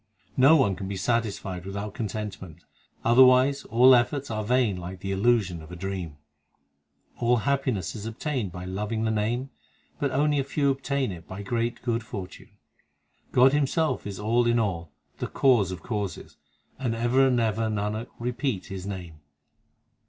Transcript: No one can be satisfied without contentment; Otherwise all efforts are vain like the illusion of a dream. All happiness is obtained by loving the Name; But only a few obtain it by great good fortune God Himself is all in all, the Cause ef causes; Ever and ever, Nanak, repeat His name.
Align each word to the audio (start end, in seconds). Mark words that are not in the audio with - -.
No 0.35 0.55
one 0.55 0.75
can 0.75 0.87
be 0.87 0.95
satisfied 0.97 1.63
without 1.63 1.93
contentment; 1.93 2.63
Otherwise 3.05 3.65
all 3.65 3.93
efforts 3.93 4.31
are 4.31 4.43
vain 4.43 4.77
like 4.77 4.99
the 5.01 5.11
illusion 5.11 5.61
of 5.61 5.71
a 5.71 5.75
dream. 5.75 6.17
All 7.19 7.35
happiness 7.37 7.93
is 7.93 8.07
obtained 8.07 8.51
by 8.51 8.65
loving 8.65 9.03
the 9.03 9.11
Name; 9.11 9.51
But 9.99 10.09
only 10.09 10.39
a 10.39 10.43
few 10.43 10.71
obtain 10.71 11.11
it 11.11 11.27
by 11.27 11.43
great 11.43 11.83
good 11.83 12.01
fortune 12.03 12.49
God 13.31 13.53
Himself 13.53 14.07
is 14.07 14.19
all 14.19 14.47
in 14.47 14.57
all, 14.57 14.91
the 15.19 15.27
Cause 15.27 15.71
ef 15.71 15.83
causes; 15.83 16.35
Ever 16.79 17.27
and 17.27 17.39
ever, 17.39 17.69
Nanak, 17.69 18.07
repeat 18.17 18.65
His 18.65 18.87
name. 18.87 19.19